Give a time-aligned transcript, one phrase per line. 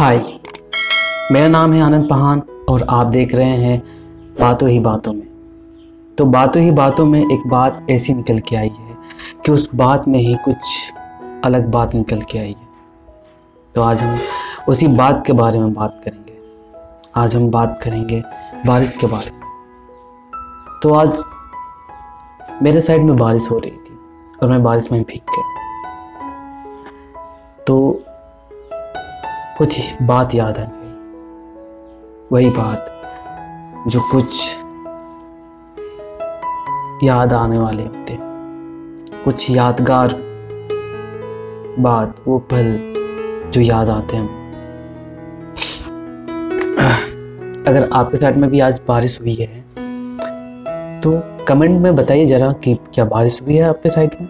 [0.00, 0.18] हाय
[1.32, 3.82] मेरा नाम है आनंद पहान और आप देख रहे हैं
[4.40, 5.26] बातों ही बातों में।
[6.18, 8.96] तो बातों ही बातों में एक बात ऐसी निकल के आई है
[9.44, 10.56] कि उस बात में ही कुछ
[11.44, 12.68] अलग बात निकल के आई है।
[13.74, 14.18] तो आज हम
[14.68, 16.38] उसी बात के बारे में बात करेंगे।
[17.16, 18.22] आज हम बात करेंगे
[18.66, 19.40] बारिश के बारे में।
[20.82, 21.18] तो आज
[22.62, 23.98] मेरे साइड में बारिश हो रही थी
[24.42, 25.44] और मैं बारिश में भीग गया।
[27.66, 28.02] तो
[29.60, 30.92] कुछ बात याद आ गई।
[32.32, 32.86] वही बात
[33.88, 34.26] जो कुछ
[37.04, 38.16] याद आने वाले होते।
[39.24, 40.14] कुछ यादगार
[41.78, 42.72] बात, वो पल
[43.50, 44.28] जो याद आते हैं।
[47.66, 49.60] अगर आपके साइड में भी आज बारिश हुई है
[51.00, 54.28] तो कमेंट में बताइए ज़रा कि क्या बारिश हुई है आपके साइड में?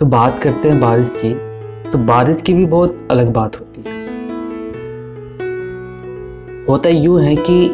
[0.00, 1.51] तो बात करते हैं बारिश की।
[1.92, 4.00] तो बारिश की भी बहुत अलग बात होती है।
[6.68, 7.68] होता यूँ है कि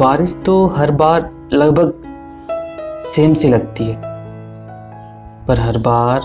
[0.00, 2.02] बारिश तो हर बार लगभग
[3.06, 4.00] सेम सी लगती है।
[5.48, 6.20] पर हर बार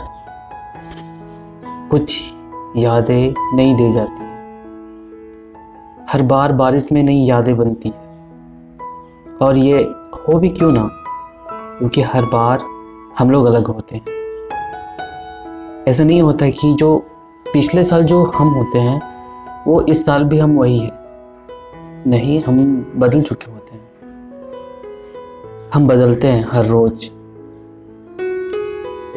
[1.91, 2.17] कुछ
[2.77, 4.21] यादें नहीं दे जाती
[6.11, 8.05] हर बार बारिश में नई यादें बनती है।
[9.41, 9.81] और ये
[10.19, 10.89] हो भी क्यों ना?
[11.51, 12.59] क्योंकि हर बार
[13.19, 14.10] हम लोग अलग होते हैं।
[15.87, 16.97] ऐसा नहीं होता कि जो
[17.53, 19.01] पिछले साल जो हम होते हैं,
[19.67, 20.91] वो इस साल भी हम वही हैं।
[22.07, 23.81] नहीं, हम बदल चुके होते हैं।
[25.73, 27.05] हम बदलते हैं हर रोज।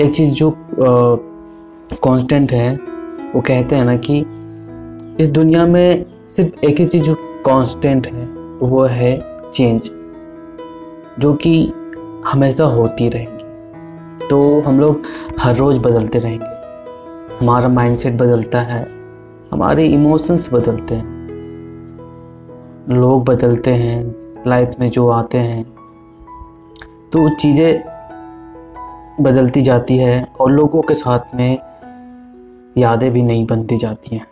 [0.01, 0.55] एक चीज़ जो
[1.92, 2.77] कांस्टेंट है,
[3.35, 4.19] वो कहते हैं ना कि
[5.20, 7.15] इस दुनिया में सिर्फ़ एक ही चीज़ जो
[7.47, 8.27] कांस्टेंट है,
[8.59, 9.91] वो है चेंज
[11.19, 11.73] जो कि
[12.27, 13.45] हमेशा होती रहेंगी।
[14.29, 15.03] तो हम लोग
[15.41, 16.54] हर रोज़ बदलते रहेंगे।
[17.41, 18.83] हमारा माइंडसेट बदलता है,
[19.53, 21.13] हमारे इमोशंस बदलते हैं,
[22.91, 25.64] लोग बदलते हैं लाइफ में जो आते हैं
[27.13, 27.83] तो चीज़ें
[29.20, 31.58] बदलती जाती है और लोगों के साथ में
[32.79, 34.27] यादें भी नहीं बनती जाती हैं।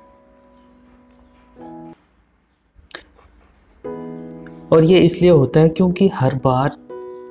[4.72, 6.76] और ये इसलिए होता है क्योंकि हर बार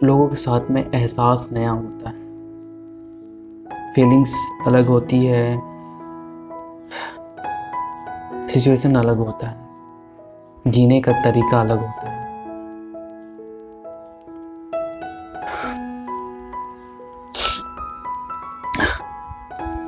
[0.04, 2.20] लोगों के साथ में एहसास नया होता है।
[3.96, 4.34] फीलिंग्स
[4.68, 5.71] अलग होती है
[8.54, 9.70] सिचुएशन अलग होता है।
[10.68, 12.22] जीने का तरीका अलग होता है।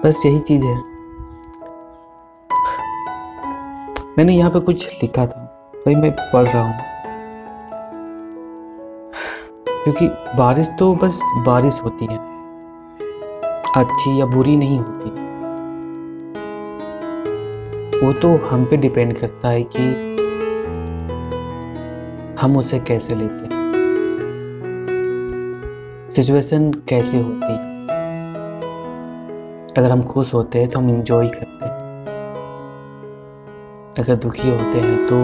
[0.02, 0.76] बस यही चीज़ है।
[4.18, 6.80] मैंने यहाँ पे कुछ लिखा था, वही मैं पढ़ रहा हूँ।
[9.84, 10.08] क्योंकि
[10.38, 12.18] बारिश तो बस बारिश होती है।
[13.76, 15.23] अच्छी या बुरी नहीं होती।
[18.04, 19.84] वो तो हम पे डिपेंड करता है कि
[22.42, 23.52] हम उसे कैसे लेते हैं।
[26.12, 27.54] सिचुएशन कैसी होती
[29.78, 31.72] अगर हम खुश होते हैं तो हम इंजॉय करते हैं।
[34.00, 35.24] अगर दुखी होते हैं तो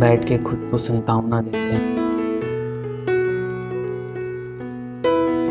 [0.00, 1.96] बैठ के खुद को संतावना देते हैं।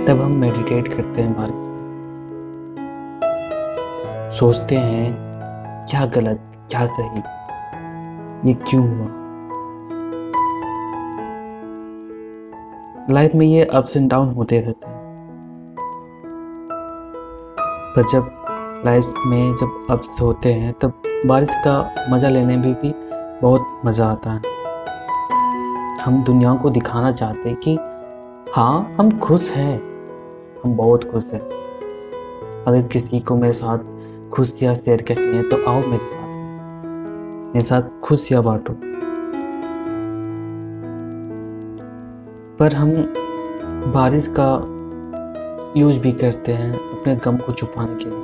[0.06, 1.62] तब हम मेडिटेट करते हैं बारिश
[4.40, 5.29] सोचते हैं
[5.90, 7.20] क्या गलत क्या सही?
[8.50, 9.08] ये क्यों हुआ?
[13.10, 15.00] लाइफ में ये अप्स एंड डाउन होते रहते हैं।
[17.96, 18.46] पर जब
[18.86, 22.96] लाइफ में जब अप्स होते हैं तब बारिश का मज़ा लेने में भी, भी
[23.42, 24.42] बहुत मज़ा आता है।
[26.06, 27.76] हम दुनिया को दिखाना चाहते हैं कि
[28.56, 29.78] हाँ हम खुश हैं।
[30.64, 31.42] हम बहुत खुश हैं।
[32.68, 33.78] अगर किसी को मेरे साथ
[34.34, 36.30] खुशियाँ शेयर करनी है तो आओ मेरे साथ।
[37.56, 38.74] मेरे साथ खुशियाँ बांटो।
[42.58, 43.14] पर हम
[43.94, 44.66] बारिश का
[45.80, 48.20] यूज़ भी करते हैं अपने गम को छुपाने के लिए।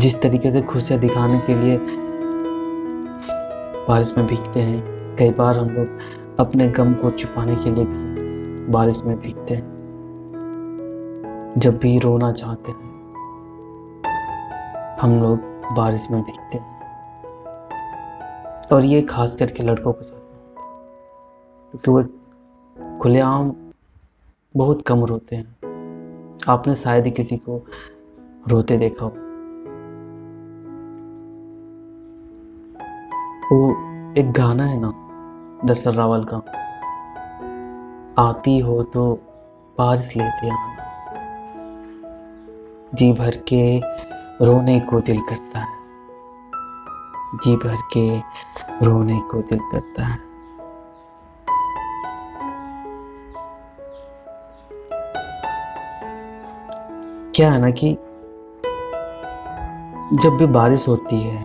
[0.00, 1.80] जिस तरीके से खुशियाँ दिखाने के लिए
[3.88, 5.88] बारिश में भीगते हैं, कई बार हम लोग
[6.38, 8.12] अपने गम को छुपाने के लिए भी
[8.72, 9.72] बारिश में भीगते हैं।
[11.58, 12.91] जब भी रोना चाहते हैं।
[15.00, 15.38] हम लोग
[15.74, 16.72] बारिश में भीगते हैं।
[18.72, 20.20] और ये खास करके लड़कों के साथ
[21.70, 23.52] क्योंकि वो खुलेआम
[24.56, 25.56] बहुत कम रोते हैं।
[26.48, 27.66] आपने शायद ही किसी को
[28.48, 29.12] रोते देखा हो।
[33.52, 33.70] वो
[34.18, 34.92] एक गाना है ना,
[35.64, 36.36] दरअसल रावल का।
[38.18, 39.14] आती हो तो
[39.78, 40.72] बारिश लेते आना।
[42.94, 43.80] जी भर के
[44.40, 45.80] रोने को दिल करता है।
[47.34, 48.18] जी भर के
[48.86, 50.18] रोने को दिल करता है।
[57.34, 57.92] क्या है ना कि
[60.22, 61.44] जब भी बारिश होती है,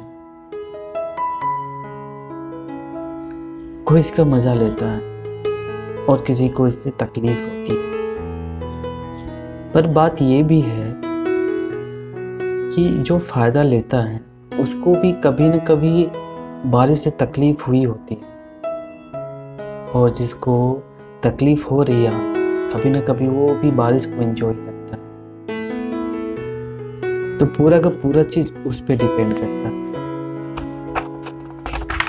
[3.83, 4.99] कोई इसका मज़ा लेता है
[6.05, 7.85] और किसी को इससे तकलीफ़ होती है।
[9.73, 10.86] पर बात यह भी है
[12.77, 14.21] कि जो फ़ायदा लेता है,
[14.59, 16.11] उसको भी कभी न कभी
[16.69, 18.21] बारिश से तकलीफ़ हुई होती है।
[19.91, 20.83] और जिसको
[21.23, 22.11] तकलीफ़ हो रही है,
[22.73, 25.01] कभी ना कभी वो भी बारिश को एंजॉय करता है।
[27.37, 29.85] तो पूरा का पूरा चीज़ उस पर डिपेंड करता है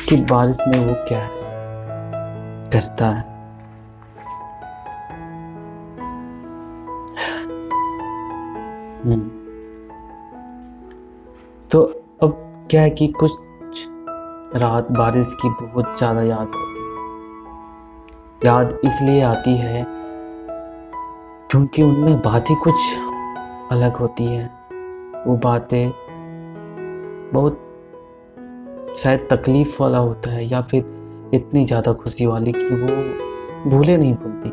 [0.08, 1.30] कि बारिश में वो क्या है
[2.70, 3.38] करता है।
[9.02, 9.37] हम्म।
[11.70, 11.82] तो
[12.22, 12.36] अब
[12.70, 13.32] क्या है कि कुछ
[14.56, 16.86] रात बारिश की बहुत ज़्यादा याद होती है।
[18.44, 19.84] याद इसलिए आती है
[21.50, 22.74] क्योंकि उनमें बातें कुछ
[23.72, 24.44] अलग होती है।
[25.26, 25.90] वो बातें
[27.32, 33.96] बहुत शायद तकलीफ़ वाला होता है या फिर इतनी ज़्यादा खुशी वाली कि वो भूले
[33.96, 34.48] नहीं भूलती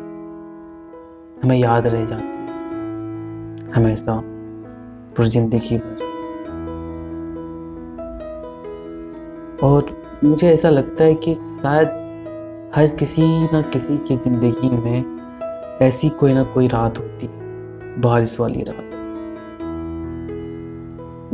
[1.42, 4.20] हमें याद रह जाती है। हमेशा
[5.16, 6.05] पूरी ज़िंदगी भर।
[9.62, 11.88] और मुझे ऐसा लगता है कि शायद
[12.74, 15.16] हर किसी न किसी की ज़िंदगी में
[15.82, 18.90] ऐसी कोई ना कोई रात होती है, बारिश वाली रात।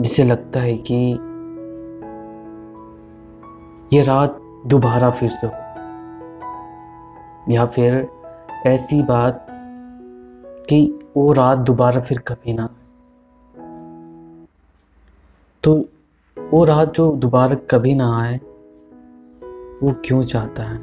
[0.00, 0.94] जिसे लगता है कि
[3.96, 5.52] ये रात दोबारा फिर से हो।
[7.50, 8.08] या फिर
[8.66, 9.46] ऐसी बात
[10.68, 12.68] कि वो रात दोबारा फिर कभी ना
[15.62, 15.84] तो
[16.52, 18.36] वो रात जो दोबारा कभी ना आए,
[19.82, 20.78] वो क्यों चाहता है?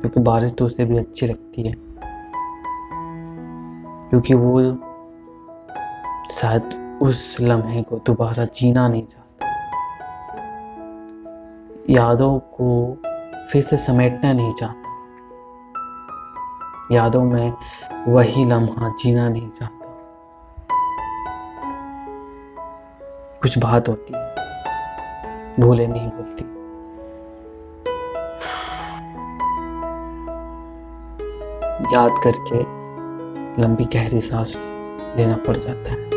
[0.00, 1.74] क्योंकि बारिश तो उसे भी अच्छी लगती है।
[4.10, 4.62] क्योंकि वो
[6.32, 9.46] शायद उस लम्हे को दोबारा जीना नहीं चाहता।
[11.90, 12.96] यादों को
[13.52, 14.96] फिर से समेटना नहीं चाहता।
[16.94, 17.54] यादों में
[18.08, 19.88] वही लम्हा जीना नहीं चाहता।
[23.42, 24.39] कुछ बात होती है।
[25.58, 26.44] भूले नहीं बोलती।
[31.94, 32.58] याद करके
[33.62, 34.54] लंबी गहरी सांस
[35.16, 36.10] लेना पड़ जाता है।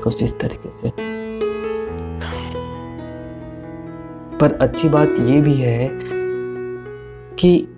[0.00, 0.92] कुछ इस तरीके से।
[4.38, 5.88] पर अच्छी बात ये भी है
[7.32, 7.68] कि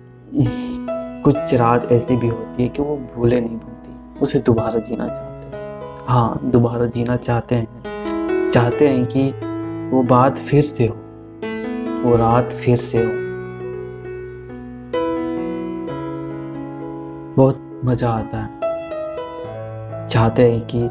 [1.23, 5.57] कुछ रात ऐसी भी होती है कि वो भूले नहीं भूलती उसे दोबारा जीना चाहते
[5.57, 9.46] हैं। हाँ दोबारा जीना चाहते हैं। चाहते हैं कि
[9.87, 10.95] वो बात फिर से हो,
[12.03, 13.11] वो रात फिर से हो।
[17.35, 18.59] बहुत मज़ा आता है।
[20.07, 20.89] चाहते हैं कि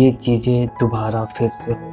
[0.00, 1.90] ये चीज़ें दोबारा फिर से हो।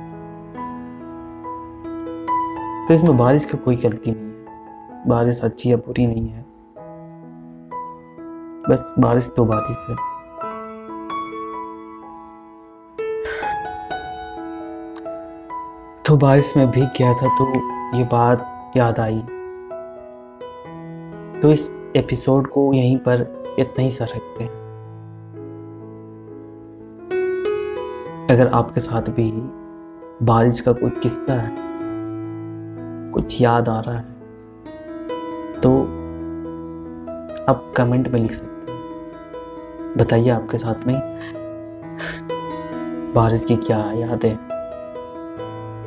[2.88, 6.46] तो इसमें बारिश का कोई गलती नहीं है। बारिश अच्छी या बुरी नहीं है।
[8.70, 10.11] बस बारिश तो बारिश है
[16.12, 17.45] तो बारिश में भीग गया था तो
[17.97, 19.19] ये बात याद आई।
[21.42, 23.21] तो इस एपिसोड को यहीं पर
[23.59, 24.52] इतना ही सा रखते हैं।
[28.30, 29.31] अगर आपके साथ भी
[30.26, 31.56] बारिश का कोई किस्सा है,
[33.14, 34.04] कुछ याद आ रहा है
[35.62, 35.78] तो
[37.52, 40.95] आप कमेंट में लिख सकते हैं। बताइए आपके साथ में
[43.16, 44.60] बारिश की क्या याद है।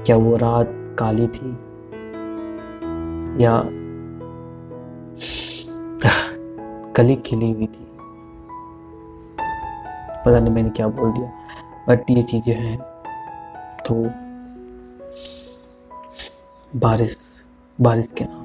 [0.07, 1.51] क्या वो रात काली थी?
[3.43, 3.63] या
[6.93, 7.87] कली खिली हुई थी?
[10.25, 11.33] पता नहीं मैंने क्या बोल दिया।
[11.89, 12.79] बट ये चीज़ें हैं
[13.87, 13.95] तो
[16.79, 17.17] बारिश
[17.81, 18.45] बारिश के नाम।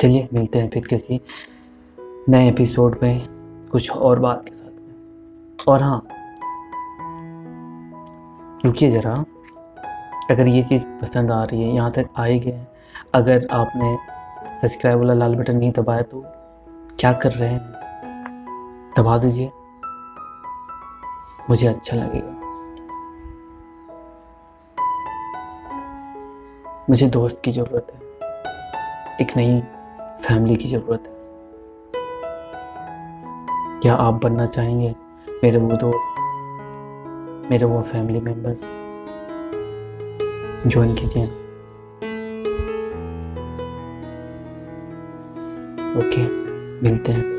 [0.00, 1.20] चलिए, मिलते हैं फिर किसी
[2.28, 3.26] नए एपिसोड में
[3.72, 6.06] कुछ और बात के साथ में। और हाँ
[8.64, 9.24] रुकिए ज़रा।
[10.30, 12.66] अगर ये चीज़ पसंद आ रही है, यहाँ तक आए गए
[13.14, 13.98] अगर आपने
[14.54, 16.24] सब्सक्राइब वाला लाल बटन नहीं दबाया तो
[17.00, 17.60] क्या कर रहे हैं?
[18.98, 19.50] दबा दीजिए।
[21.50, 22.40] मुझे अच्छा लगेगा।
[26.90, 28.00] मुझे दोस्त की ज़रूरत है।
[29.20, 29.60] एक नई
[30.00, 31.14] फैमिली की ज़रूरत है।
[33.80, 34.94] क्या आप बनना चाहेंगे?
[35.28, 36.23] मेरे वो दोस्त
[37.50, 38.56] मेरे वो फैमिली मेंबर
[40.66, 41.26] ज्वाइन कीजिए
[45.98, 46.22] ओके
[46.82, 47.33] मिलते हैं।